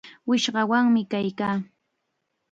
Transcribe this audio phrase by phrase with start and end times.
[0.27, 1.57] Wishqawanmi kaykaa.